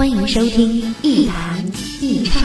[0.00, 1.62] 欢迎收听一弹
[2.00, 2.42] 一唱。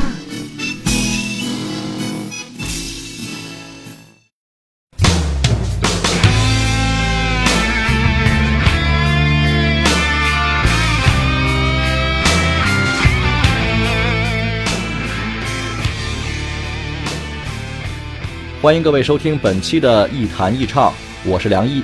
[18.61, 20.91] 欢迎各位收听本期的《一弹一唱》，
[21.23, 21.81] 我是梁毅。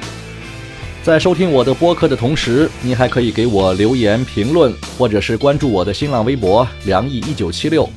[1.04, 7.90] 在收听我的播客的同时，您还可以给我留言评论，或者是关注我的新浪微博“梁毅一九七六”。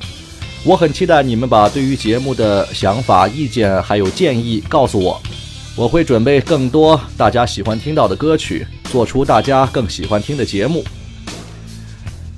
[0.65, 5.21] 我很期待你们把对于节目的想法、意见还有建议告诉我，
[5.75, 10.83] 我会准备更多大家喜欢听到的歌曲，做出大家更喜欢听的节目。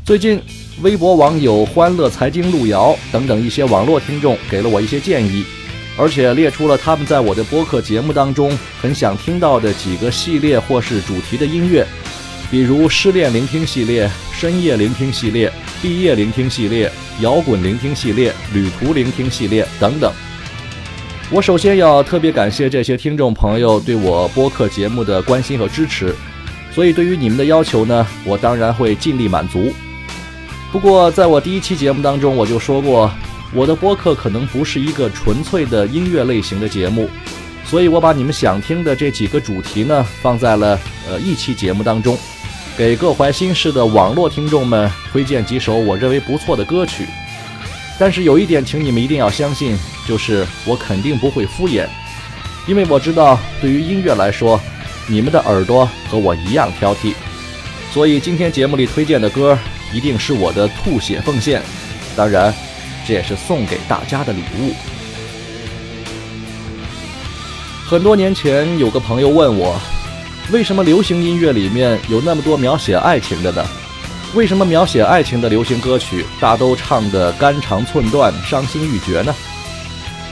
[0.03, 0.37] 最近，
[0.81, 5.45] 微博网友“欢乐财经路遥”等等一些网络听众给了我一些建议。
[5.97, 11.83] 而且列出了他们在我的播客节目当中很想听到的几个系列或是主题的音乐，
[12.51, 20.13] 比如失恋聆听系列、深夜聆听系列、毕业聆听系列、摇滚聆听系列、旅途聆听系列等等。
[21.31, 26.15] 我首先要特别感谢这些听众朋友对我播客节目的关心和支持，
[26.71, 29.73] 所以对于你们的要求呢，我当然会尽力满足。
[30.71, 33.11] 不过在我第一期节目当中我就说过。
[33.53, 37.09] 我的播客可能不是一个纯粹的音乐类型的节目，
[37.65, 40.77] 所以我把你们想听的这几个主题呢放在了
[41.09, 42.17] 呃一期节目当中，
[42.77, 47.05] 给各怀心事的网络听众们推荐几首我认为不错的歌曲。
[47.97, 51.87] 但是有一点，请你们一定要相信，就是我肯定不会敷衍，
[52.67, 54.59] 因为我知道对于音乐来说，
[55.07, 57.13] 你们的耳朵和我一样挑剔，
[57.93, 59.57] 所以今天节目里推荐的歌
[59.93, 61.61] 一定是我的吐血奉献。
[62.15, 62.53] 当然。
[63.07, 64.73] 这也是送给大家的礼物。
[67.85, 69.79] 很多年前，有个朋友问我，
[70.51, 73.65] 为什么流行音乐里面有那么多描写爱情的呢？
[74.35, 79.33] 为什么描写爱情的流行歌曲大都唱得肝肠寸断、伤心欲绝呢？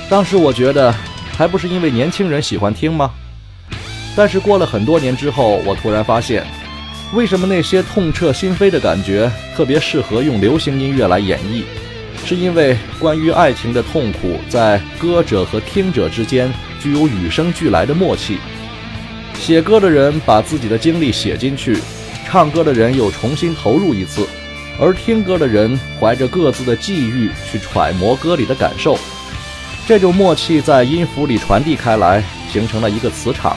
[0.09, 0.93] 当时我觉得，
[1.37, 3.09] 还不是因为年轻人喜欢听吗？
[4.17, 6.45] 但是过了很多年之后，我突然发现，
[7.13, 11.63] 为什么那些痛彻心扉的感觉特别适合用流行音乐来演绎？
[12.25, 18.39] 是因为关于爱情的痛苦，在歌者和听者之间具有与生俱来的默契。
[19.39, 21.77] 写歌的人把自己的经历写进去，
[22.25, 24.27] 唱歌的人又重新投入一次，
[24.79, 28.97] 而听歌的人怀着各自的际遇去揣摩歌里的感受。
[29.87, 33.55] 这种默契在音符里传递开来，形成了一个磁场。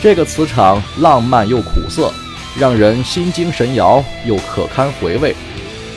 [0.00, 2.10] 这个磁场浪漫又苦涩，
[2.58, 5.36] 让人心惊神摇又可堪回味。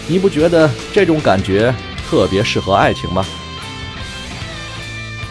[0.07, 1.73] 你不觉得这种感觉？
[2.11, 3.25] 特别适合爱情吗？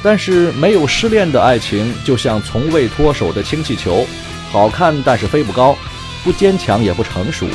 [0.02, 4.06] 但是没有失恋的爱情，就像从未脱手的氢气球，
[4.50, 5.76] 好看但是飞不高，
[6.24, 7.46] 不坚强也不成熟。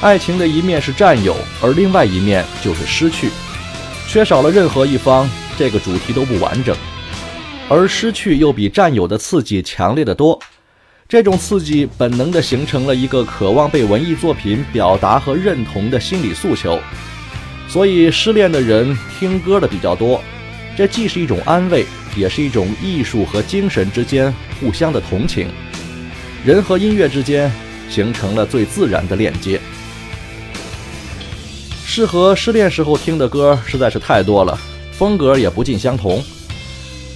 [0.00, 3.28] 爱情的一面是占有，而另外一面就是失去，
[4.06, 5.28] 缺少了任何一方，
[5.58, 6.76] 这个主题都不完整。
[7.68, 10.38] 而失去又比占有的刺激强烈的多，
[11.08, 16.78] 这种刺激本能地形成了一个渴望被文艺作品表达和认同的心理诉求。
[17.68, 20.22] 所以，失恋的人听歌的比较多，
[20.76, 21.84] 这既是一种安慰，
[22.16, 25.48] 也是一种艺术和精神之间互相的同情。
[26.44, 27.50] 人和音乐之间
[27.90, 29.60] 形成了最自然的链接。
[31.84, 34.56] 适合失恋时候听的歌实在是太多了，
[34.92, 36.22] 风格也不尽相同。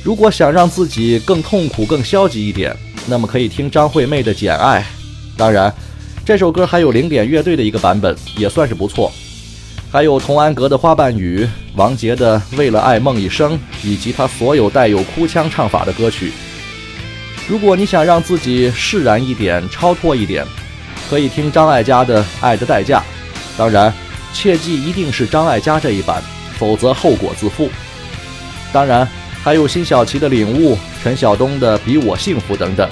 [0.03, 2.75] 如果想让自己更痛苦、更消极一点，
[3.06, 4.81] 那么可以听张惠妹的《简爱》。
[5.37, 5.72] 当然，
[6.25, 9.12] 这首歌还有零点乐队的一个版本，也算是不错。
[9.92, 11.44] 还有童安格的《花瓣雨》，
[11.75, 16.32] 王杰的《为了爱梦一生》，以及他所有带有哭腔唱法的歌曲。
[17.48, 20.46] 如果你想让自己释然一点、超脱一点，
[21.08, 23.00] 可以听张艾嘉的《爱的代价》。
[23.58, 23.92] 当然，
[24.32, 26.22] 切记一定是张艾嘉这一版，
[26.56, 27.69] 否则后果自负。
[28.72, 29.06] 当然，
[29.42, 32.88] 还有辛晓琪的《领悟》，陈晓东的《比我幸福》等等。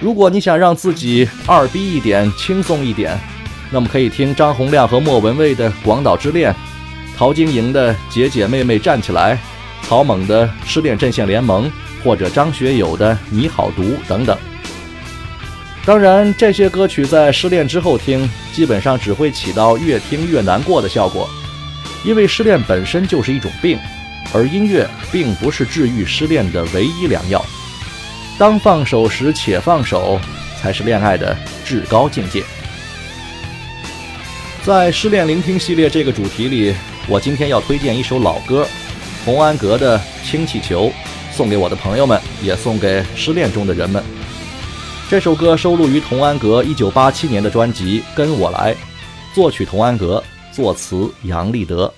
[0.00, 3.18] 如果你想让自己二逼一点、轻松一点。
[3.70, 6.52] 那么可以听张洪亮和莫文蔚的《广岛之恋》，
[7.16, 9.36] 陶晶莹的《姐姐妹妹站起来》，
[9.86, 11.66] 曹猛的《失恋阵线联盟》，
[12.02, 14.36] 或者张学友的《你好毒》等等。
[15.84, 21.28] 当然，这些歌曲在失恋之后听，基本上只会起到越听越难过的效果，
[22.04, 23.78] 因为失恋本身就是一种病，
[24.34, 27.44] 而音乐并不是治愈失恋的唯一良药。
[28.38, 30.20] 当放手时且放手，
[30.60, 32.44] 才是恋爱的至高境界。
[34.68, 36.74] 在失恋聆听系列这个主题里，
[37.08, 38.68] 我今天要推荐一首老歌，
[39.24, 40.88] 童安格的《氢气球》，
[41.32, 44.04] 送给我的朋友们，也送给失恋中的人们。
[45.08, 48.74] 这首歌收录于童安格1987年的专辑《跟我来》，
[49.34, 50.22] 作曲童安格，
[50.52, 51.90] 作词杨立德。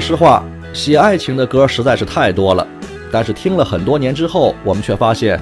[0.00, 0.42] 实话，
[0.72, 2.66] 写爱情的歌实在是太多了，
[3.12, 5.38] 但是听了很多年之后，我们却发现，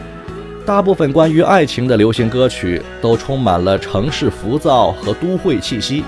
[0.67, 6.03] 大部分关于爱情的流行歌曲都充满了城市浮躁和都会气息，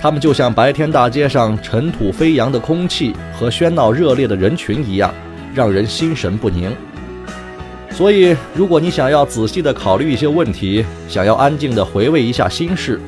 [0.00, 5.12] 它们就像白天大街上尘土飞扬的空气和喧闹热烈的人群一样，
[5.54, 6.74] 让人心神不宁。
[7.90, 12.98] 所以，如果你想要仔细的考虑一些问题，想要安静的回味一下心事，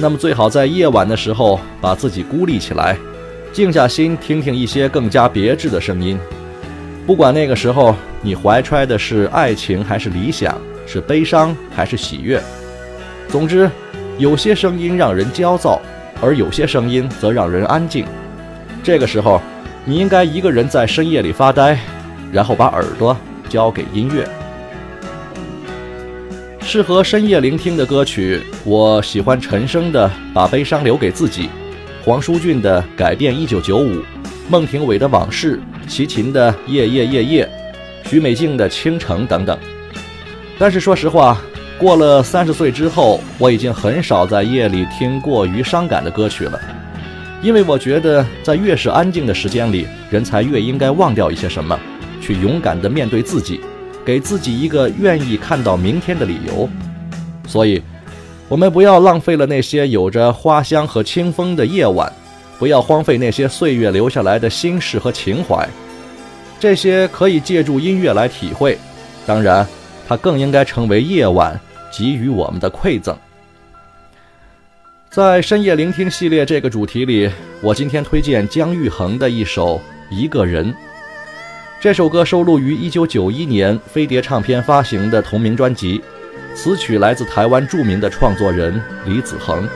[0.00, 2.96] 那么最好在夜晚的时候把自己孤立起来，
[3.56, 6.18] 静下心听听一些更加别致的声音。
[7.06, 12.38] 不管那个时候你怀揣的是爱情还是理想，是悲伤还是喜悦，
[13.28, 13.70] 总之，
[14.18, 15.80] 有些声音让人焦躁，
[16.20, 18.04] 而有些声音则让人安静。
[18.82, 19.40] 这个时候，
[19.86, 21.78] 你应该一个人在深夜里发呆，
[22.30, 23.16] 然后把耳朵。
[23.48, 24.28] 交给音乐，
[26.60, 31.44] 适合深夜聆听的歌曲，我喜欢陈升的《把悲伤留给自己》，
[32.06, 33.96] 黄舒骏的《改变一九九五》，
[34.48, 37.50] 孟庭苇的《往事》，齐秦的《夜夜夜夜》，
[38.08, 39.58] 许美静的《倾城》等等。
[40.56, 41.42] 但是说实话，
[41.76, 46.60] 过了三十岁之后，我已经很少在夜里听过于伤感的歌曲了，
[47.42, 51.76] 因为我觉得在越是安静的时间里，人才越应该忘掉一些什么。
[52.20, 53.60] 去勇敢地面对自己，
[54.04, 56.70] 给自己一个愿意看到明天的理由。
[57.48, 57.82] 所以，
[58.48, 62.10] 我们不要浪费了那些有着花香和清风的夜晚，
[62.58, 65.68] 不要荒废那些岁月留下来的心事和情怀。
[66.60, 68.78] 这些可以借助音乐来体会，
[69.26, 69.66] 当然，
[70.06, 71.58] 它更应该成为夜晚
[71.92, 73.16] 给予我们的馈赠。
[75.10, 77.28] 在深夜聆听系列这个主题里，
[77.60, 79.76] 我今天推荐姜育恒的一首
[80.14, 80.72] 《一个人》。
[81.80, 86.00] 这首歌收录于1991年飞碟唱片发行的同名专辑，
[86.56, 89.68] 此曲来自台湾著名的创作人李子恒。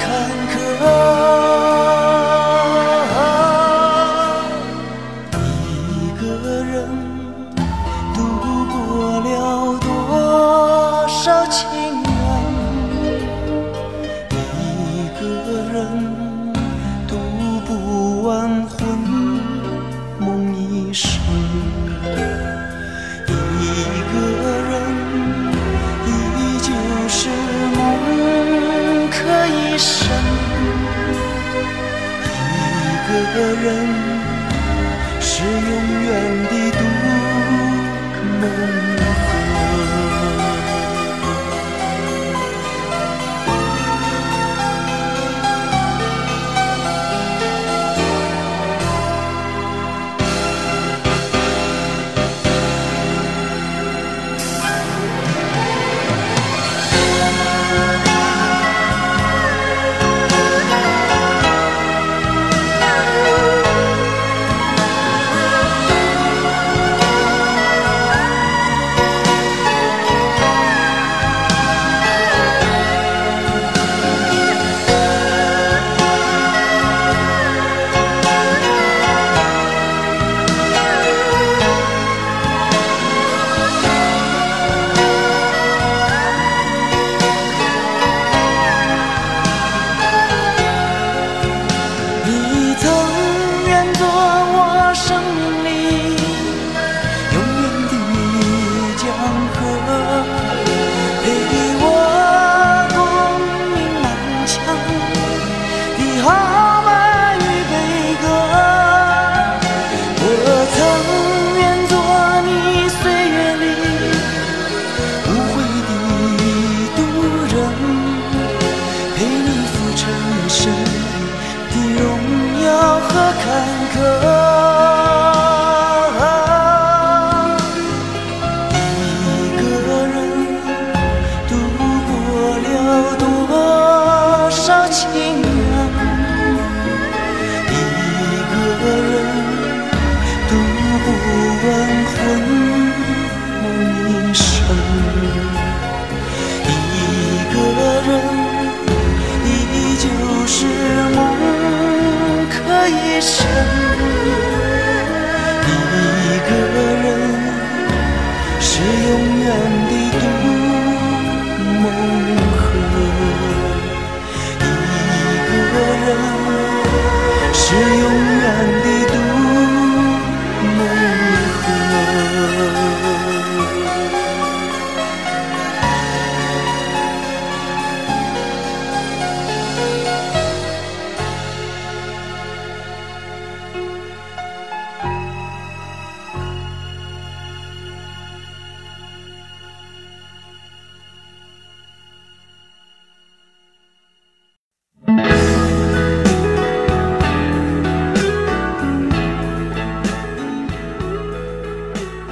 [0.00, 1.19] 坎坷。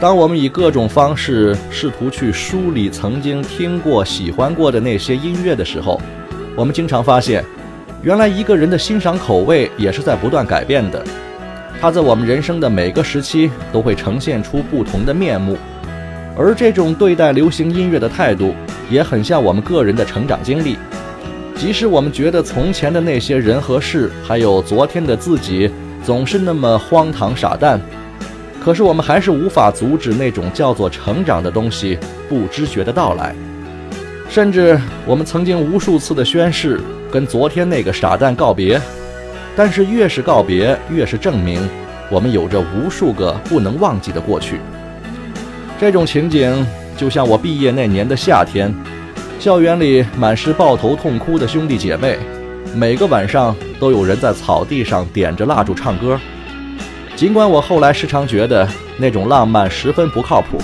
[0.09, 6.01] 当我们以各种方式试图去梳理曾经听过、喜欢过的那些音乐的时候，
[6.57, 7.45] 我们经常发现，
[8.03, 11.05] 原来一个人的欣赏口味也是在不断改变的。
[11.79, 15.59] 它在我们人生的每个时期都会呈现出不同的面目，
[16.39, 18.55] 而这种对待流行音乐的态度，
[18.89, 20.79] 也很像我们个人的成长经历。
[21.55, 25.71] 即使我们觉得从前的那些人和事，还有昨天的自己，
[26.03, 27.79] 总是那么荒唐傻蛋。
[28.69, 33.35] 可是我们还是无法阻止那种叫做成长的东西不知觉的到来，
[34.29, 36.79] 甚至我们曾经无数次的宣誓
[37.11, 38.79] 跟昨天那个傻蛋告别，
[39.57, 41.67] 但是越是告别，越是证明
[42.11, 44.61] 我们有着无数个不能忘记的过去。
[45.81, 48.71] 这种情景就像我毕业那年的夏天，
[49.41, 52.19] 校园里满是抱头痛哭的兄弟姐妹，
[52.75, 56.21] 每个晚上都有人在草地上点着蜡烛唱歌。
[57.19, 60.57] 尽管我后来时常觉得那种浪漫十分不靠谱，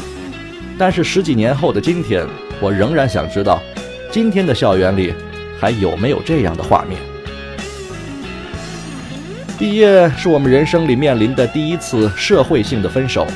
[0.79, 2.25] 但是十几年后的今天，
[2.61, 3.61] 我仍然想知道，
[4.09, 5.13] 今天的校园里
[5.59, 7.01] 还有没有这样的画面。
[9.59, 13.27] 毕业是我们人生里面临的第一次社会性的分手，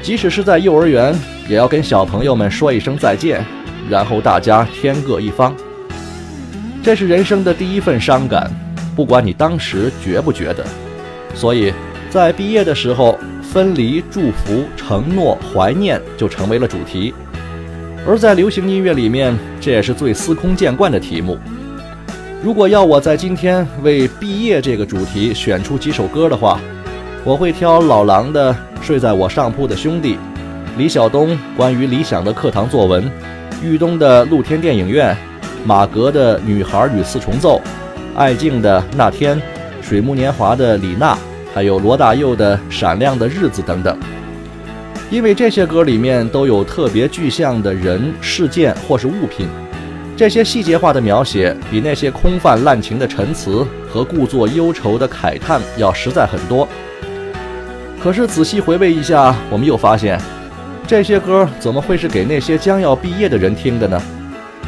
[0.00, 1.14] 即使是在幼儿园，
[1.50, 3.44] 也要跟小朋友们说一声再见，
[3.90, 5.54] 然后大家天各一方。
[6.82, 8.50] 这是人生的第一份伤感，
[8.96, 10.64] 不管你当时觉不觉得，
[11.34, 11.74] 所以。
[12.10, 17.12] 在毕业的时候，分离、祝福、承诺、怀念就成为了主题。
[18.06, 21.36] 而在流行音乐里面，这也是最司空见惯的题目。
[22.42, 26.58] 如果要我在今天为毕业这个主题选出几首歌的话，
[27.24, 30.14] 我会挑老狼的《睡在我上铺的兄弟》，
[30.78, 33.04] 李晓东关于理想的课堂作文，
[33.62, 35.14] 豫东的露天电影院，
[35.66, 37.60] 马格的《女孩与四重奏》，
[38.16, 39.36] 艾静的《那天》，
[39.82, 41.14] 水木年华的《李娜》。
[41.58, 43.98] 还有罗大佑的《闪亮的日子》等等，
[45.10, 49.48] 因为这些歌里面都有特别具象的人、事件或是物品，
[50.16, 56.68] 这些细节化的描写比那些空泛滥情的陈词和故作忧愁的慨叹要实在很多。
[57.98, 60.16] 可是仔细回味一下，我们又发现，
[60.86, 64.00] 这些歌怎么会是给那些将要毕业的人听的呢？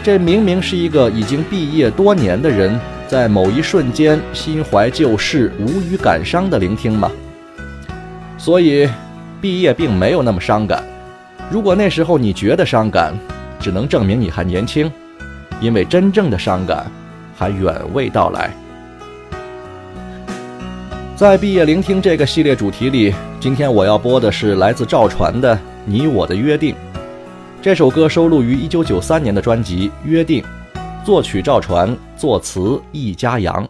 [0.03, 2.76] 这明明是一个已经毕业多年的人。
[3.11, 7.11] 在某一瞬间心怀旧事、无语感伤的聆听吗？
[8.38, 8.88] 所以，
[9.40, 10.85] 毕业并没有那么伤感。
[11.51, 13.12] 如果那时候你觉得伤感，
[13.59, 14.88] 只能证明你还年轻，
[15.61, 16.87] 因为真正的伤感
[17.37, 18.55] 还远未到来。
[21.16, 26.73] 在毕业聆听这个系列主题里，今天我要播的是来自赵传的《你我的约定》。
[27.61, 30.40] 这首歌收录于1993年的专辑《约定》。
[31.03, 33.67] 作曲赵传，作词易家扬。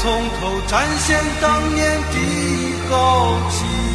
[0.00, 3.87] 从头展现当年的豪气。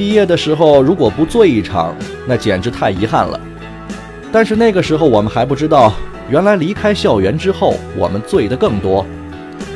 [0.00, 1.94] 毕业的时候如果不醉一场，
[2.26, 3.38] 那简直太遗憾了。
[4.32, 5.92] 但是那个时候我们还不知道，
[6.30, 9.04] 原来离开校园之后，我们醉得更多，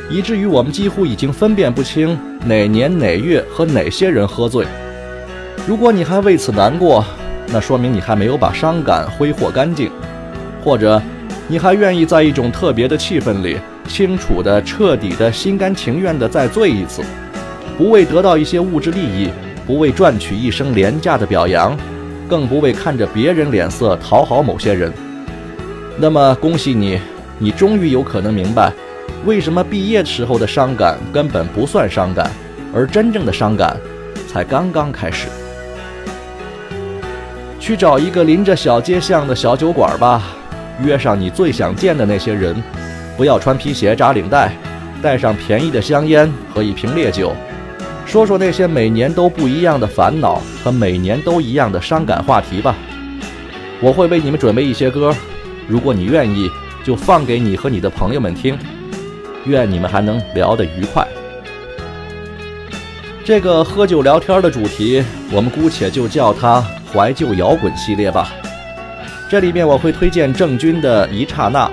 [0.09, 4.65] 以至于我们几乎已经分辨不清哪年哪月和哪些人喝醉。
[5.67, 7.05] 如果你还为此难过，
[7.53, 9.91] 那说明你还没有把伤感挥霍干净，
[10.63, 10.99] 或者
[11.47, 17.03] 你还愿意在一种特别的气氛里，清楚的、彻底的、心甘情愿的再醉一次，
[17.77, 19.29] 不为得到一些物质利益，
[19.65, 21.77] 不为赚取一声廉价的表扬，
[22.27, 24.91] 更不为看着别人脸色讨好某些人。
[25.97, 26.99] 那么恭喜你，
[27.39, 28.71] 你终于有可能明白，
[29.25, 32.29] 为什么毕业时候的伤感根本不算伤感，
[32.73, 33.75] 而真正的伤感
[34.27, 35.27] 才刚刚开始。
[37.59, 40.21] 去找一个临着小街巷的小酒馆吧，
[40.83, 42.55] 约上你最想见的那些人，
[43.17, 44.51] 不要穿皮鞋扎领带，
[45.01, 47.33] 带上便宜的香烟和一瓶烈酒，
[48.05, 52.75] 说说那些每年都不一样的烦恼和每年都一样的伤感话题吧。
[53.81, 55.13] 我会为你们准备一些歌，
[55.67, 56.49] 如果你愿意，
[56.83, 58.57] 就放给你和你的朋友们听。
[59.45, 61.05] 愿你们还能聊得愉快。
[63.23, 66.63] 这个喝酒聊天的主题，我们姑且就叫它
[66.93, 68.31] 怀旧摇滚系列吧。
[69.29, 71.67] 这里面我会推荐郑钧的《一刹那》，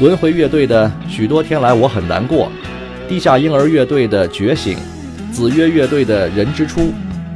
[0.00, 2.50] 轮回乐队的《许多天来我很难过》，
[3.08, 4.76] 地下婴儿乐队的《觉醒》，
[5.38, 6.80] 子曰乐队的《人之初》，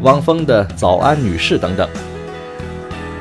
[0.01, 1.89] 汪峰的《早安女士》等等。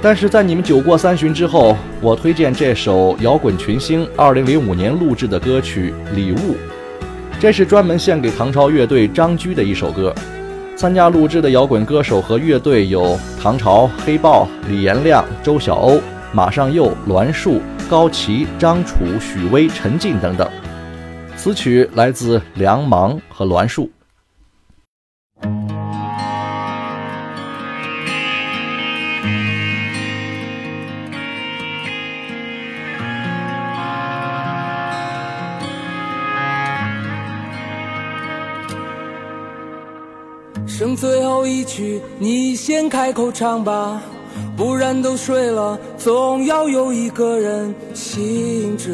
[0.02, 6.36] 但是在你们酒过三巡之后，我推荐这首摇滚群星2005年录制的歌曲《礼物》，
[7.40, 10.12] 这是专门献给唐朝乐队张居的一首歌。
[10.76, 16.02] 参加录制的摇滚歌手和乐队有唐朝、黑豹、李延亮、周晓鸥、
[16.34, 20.50] 马上佑、栾树、高旗、张楚、许巍、陈进等等。
[21.38, 23.88] 此曲来自梁芒和栾树。
[40.82, 44.02] 剩最后一曲，你先开口唱吧，
[44.58, 48.90] 不然都睡了，总要有一个人醒着，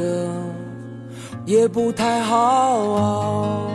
[1.46, 3.72] 也不太好。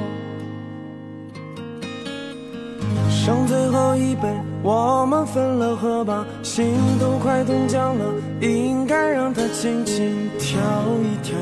[3.08, 4.28] 剩最后一杯，
[4.62, 6.66] 我们分了喝吧，心
[7.00, 8.04] 都快冻僵了，
[8.42, 10.60] 应该让它轻轻跳
[11.00, 11.34] 一跳，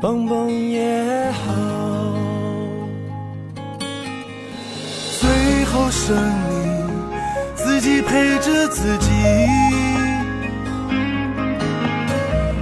[0.00, 1.91] 蹦蹦也好。
[5.72, 6.84] 后剩你
[7.54, 9.10] 自己陪着自己，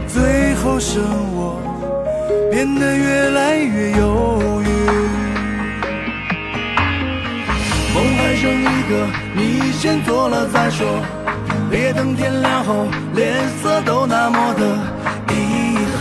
[0.06, 1.02] 最后剩
[1.34, 1.60] 我
[2.52, 4.68] 变得越来越忧郁。
[7.92, 10.86] 梦还剩一个，你先做了再说，
[11.68, 14.78] 别等天亮后脸色都那么的
[15.34, 15.76] 遗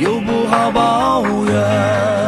[0.00, 2.19] 又不好抱怨。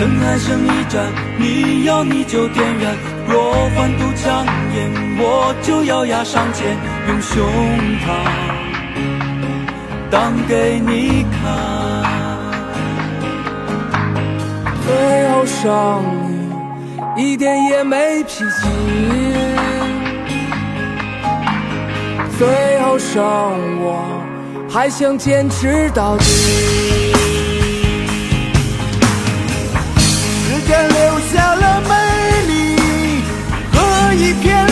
[0.00, 2.96] 灯还剩一盏，你要你就点燃。
[3.28, 6.74] 若换堵枪眼，我就咬牙上前，
[7.06, 7.46] 用胸
[8.00, 8.06] 膛
[10.10, 11.38] 挡给你看。
[14.86, 16.02] 最后剩
[17.14, 18.66] 你一点也没脾气，
[22.38, 22.48] 最
[22.80, 23.22] 后剩
[23.82, 24.02] 我
[24.66, 27.09] 还想坚持到底。
[31.28, 31.94] 下了美
[32.46, 33.22] 丽
[33.72, 34.69] 和一片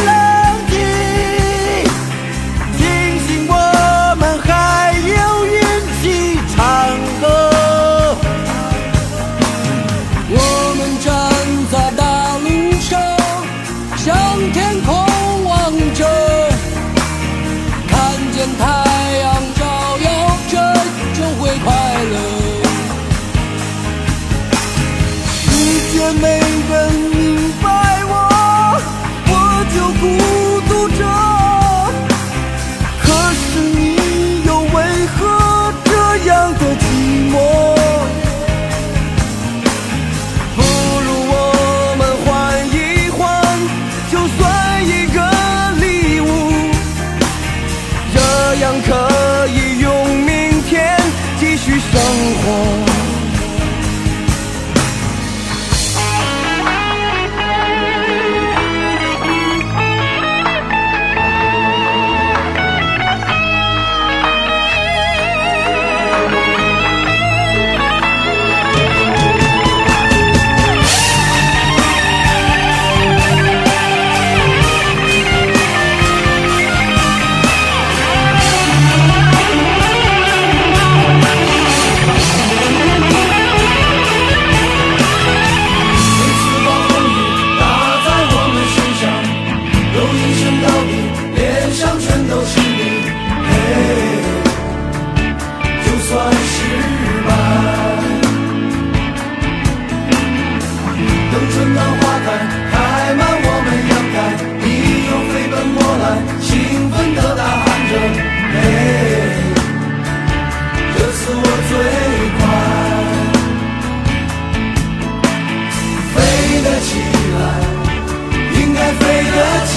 [48.61, 50.97] 样可以用明天
[51.39, 52.01] 继续生
[52.43, 52.98] 活。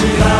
[0.03, 0.30] 得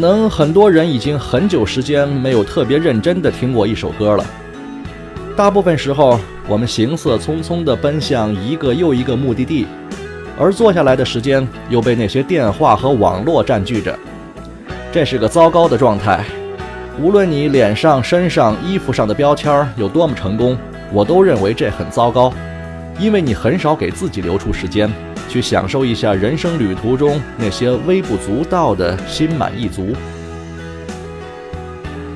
[0.00, 4.24] 可能很多人已经很久时间没有特别认真地听过一首歌了。
[5.36, 9.66] 大部分时候，我们行色匆匆地奔向一个又一个目的地，
[10.38, 13.94] 而坐下来的时间又被那些电话和网络占据着。
[14.90, 16.24] 这是个糟糕的状态。
[16.98, 20.56] 无论你脸上、身上、衣服上的标签有多么成功，
[20.94, 22.32] 我都认为这很糟糕，
[22.98, 24.90] 因为你很少给自己留出时间，
[25.30, 29.94] 去享受一下人生旅途中那些微不足道的心满意足。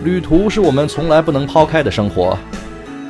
[0.02, 2.36] 旅途是我们从来不能抛开的生活，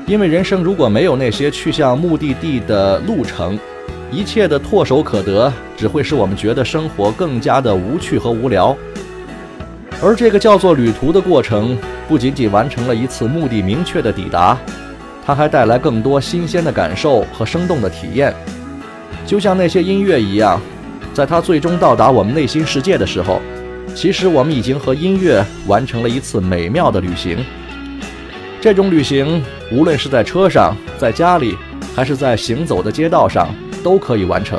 [0.07, 3.59] 因为人生如果没有那些去向目的地的路程，
[4.13, 8.77] 一切的唾手可得，只会使我们觉得生活更加的无趣和无聊。
[10.03, 14.59] 而这个叫做旅途的过程，不仅仅完成了一次目的明确的抵达，
[15.25, 18.35] 它还带来更多新鲜的感受和生动的体验。
[19.27, 20.61] 就像那些音乐一样，
[21.13, 23.41] 在它最终到达我们内心世界的时候，
[23.95, 27.45] 其实我们已经和音乐完成了一次美妙的旅行。
[28.61, 31.57] 这种旅行，无论是在车上、在家里，
[31.95, 33.49] 还是在行走的街道上，
[33.83, 34.59] 都可以完成。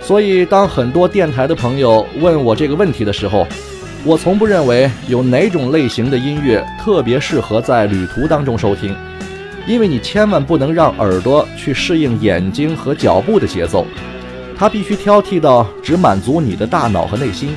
[0.00, 3.46] 所以，当很多电台的朋友问我这个问题的时候，
[4.04, 8.96] 我从不认为有哪种类型的音乐特别适合在旅途当中收听，
[9.66, 13.86] 因为你千万不能让耳朵去适应眼睛和脚步的节奏，
[14.56, 17.54] 它必须挑剔到只满足你的大脑和内心，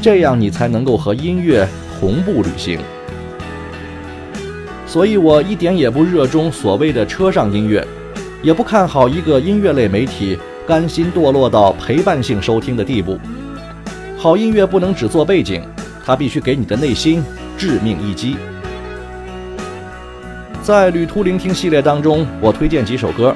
[0.00, 1.66] 这样你才能够和音乐
[1.98, 2.78] 同步旅行。
[4.86, 7.86] 所以我一点也不热衷所谓的车上音乐，
[8.42, 13.18] 也不看好一个音乐类媒体甘心堕落到陪伴性收听的地步。
[14.16, 15.62] 好音乐不能只做背景，
[16.04, 17.22] 它必须给你的内心
[17.56, 18.36] 致命一击。
[20.70, 23.34] 在旅途聆听系列当中，我推荐几首歌，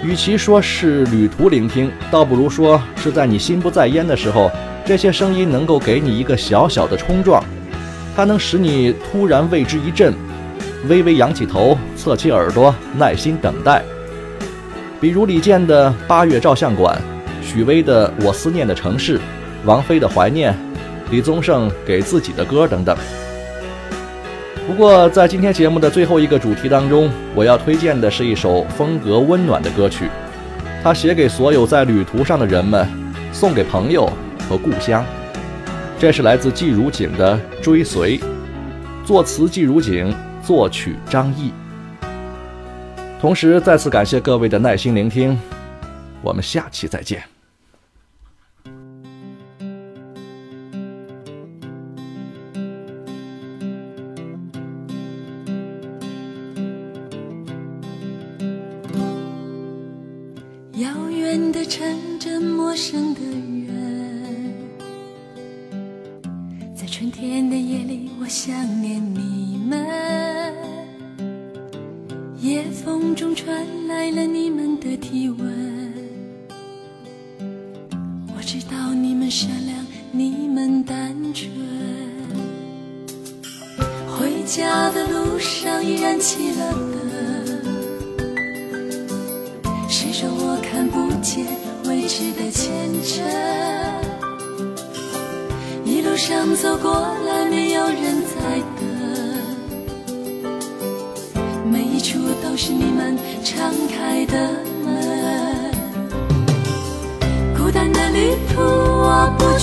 [0.00, 4.48] 与其说是旅途聆听，倒不如说是在你心不在焉的时候，
[4.84, 7.42] 这些声音能够给你一个小小的冲撞，
[8.14, 10.14] 它能使你突然为之一振，
[10.88, 13.82] 微微仰起头，侧起耳朵，耐心等待。
[15.00, 16.96] 比如李健的《八月照相馆》，
[17.44, 19.18] 许巍的《我思念的城市》。
[19.64, 20.56] 王菲的怀念，
[21.10, 22.96] 李宗盛给自己的歌等等。
[24.66, 30.10] 不过，在今天节目的最后一个主题当中，我要推荐的是一首风格温暖的歌曲，
[30.82, 32.86] 它写给所有在旅途上的人们，
[33.32, 34.10] 送给朋友
[34.48, 35.04] 和故乡。
[35.98, 38.18] 这是来自季如锦的《追随》，
[39.04, 41.52] 作词季如锦，作曲张毅。
[43.20, 45.38] 同时，再次感谢各位的耐心聆听，
[46.20, 47.35] 我们下期再见。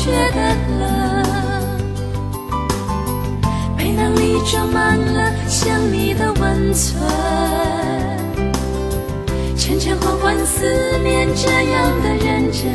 [0.04, 0.40] 觉得
[0.80, 0.84] 冷，
[3.78, 7.02] 背囊里装满了想你的温存。
[9.58, 10.66] 沉沉缓缓思
[11.02, 12.70] 念，这样的认真，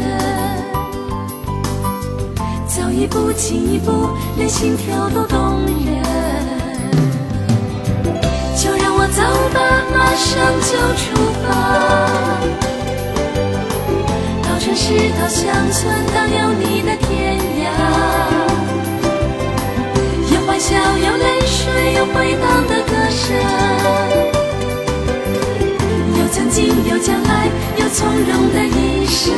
[2.67, 4.09] 走一步进一步，
[4.39, 6.03] 连心跳都动人。
[8.57, 9.23] 就让我走
[9.53, 9.61] 吧，
[9.93, 10.33] 马上
[10.65, 11.05] 就出
[11.45, 11.47] 发，
[14.49, 16.97] 到城市，到乡村，到有你的
[20.69, 23.35] 笑，有泪水，有回荡的歌声。
[26.19, 27.49] 有曾经，有将来，
[27.79, 29.33] 有从容的一生。